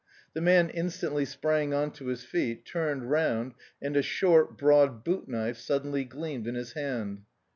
[0.33, 5.27] The man instantly sprang on to his feet, turned round, and a short, broad boot
[5.27, 7.21] knife suddenly gleamed in his hand.